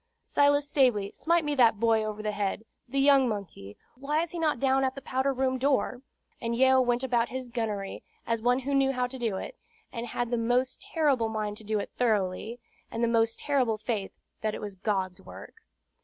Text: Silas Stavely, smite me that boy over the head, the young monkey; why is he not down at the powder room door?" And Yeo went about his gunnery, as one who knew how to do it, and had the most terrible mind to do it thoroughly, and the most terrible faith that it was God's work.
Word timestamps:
Silas 0.25 0.67
Stavely, 0.67 1.11
smite 1.11 1.45
me 1.45 1.53
that 1.53 1.79
boy 1.79 2.03
over 2.03 2.23
the 2.23 2.31
head, 2.31 2.65
the 2.89 2.97
young 2.97 3.29
monkey; 3.29 3.77
why 3.93 4.23
is 4.23 4.31
he 4.31 4.39
not 4.39 4.59
down 4.59 4.83
at 4.83 4.95
the 4.95 5.01
powder 5.03 5.31
room 5.31 5.59
door?" 5.59 6.01
And 6.41 6.55
Yeo 6.55 6.81
went 6.81 7.03
about 7.03 7.29
his 7.29 7.51
gunnery, 7.51 8.01
as 8.25 8.41
one 8.41 8.61
who 8.61 8.73
knew 8.73 8.93
how 8.93 9.05
to 9.05 9.19
do 9.19 9.35
it, 9.37 9.59
and 9.93 10.07
had 10.07 10.31
the 10.31 10.37
most 10.39 10.81
terrible 10.81 11.29
mind 11.29 11.57
to 11.57 11.63
do 11.63 11.77
it 11.77 11.91
thoroughly, 11.99 12.59
and 12.89 13.03
the 13.03 13.07
most 13.07 13.37
terrible 13.41 13.77
faith 13.77 14.11
that 14.41 14.55
it 14.55 14.59
was 14.59 14.73
God's 14.75 15.21
work. 15.21 15.53